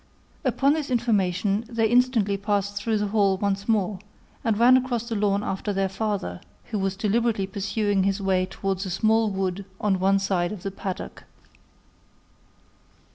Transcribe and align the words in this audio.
Upon 0.43 0.73
this 0.73 0.89
information, 0.89 1.63
they 1.69 1.87
instantly 1.87 2.35
passed 2.35 2.75
through 2.75 2.97
the 2.97 3.09
hall 3.09 3.37
once 3.37 3.69
more, 3.69 3.99
and 4.43 4.57
ran 4.57 4.75
across 4.75 5.07
the 5.07 5.13
lawn 5.13 5.43
after 5.43 5.71
their 5.73 5.87
father, 5.89 6.41
who 6.71 6.79
was 6.79 6.95
deliberately 6.95 7.45
pursuing 7.45 8.01
his 8.01 8.19
way 8.19 8.47
towards 8.47 8.83
a 8.87 8.89
small 8.89 9.29
wood 9.29 9.63
on 9.79 9.99
one 9.99 10.17
side 10.17 10.51
of 10.51 10.63
the 10.63 10.71
paddock. 10.71 11.25